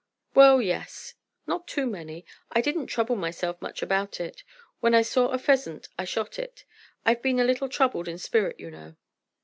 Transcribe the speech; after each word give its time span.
"Well, 0.33 0.63
yes; 0.63 1.13
not 1.45 1.67
too 1.67 1.85
many. 1.85 2.25
I 2.51 2.59
didn't 2.61 2.87
trouble 2.87 3.15
myself 3.15 3.61
much 3.61 3.83
about 3.83 4.19
it. 4.19 4.43
When 4.79 4.95
I 4.95 5.03
saw 5.03 5.27
a 5.29 5.37
pheasant 5.37 5.89
I 5.95 6.05
shot 6.05 6.39
it. 6.39 6.65
I've 7.05 7.21
been 7.21 7.39
a 7.39 7.43
little 7.45 7.69
troubled 7.69 8.07
in 8.07 8.17
spirit, 8.17 8.59
you 8.59 8.71
know." 8.71 8.95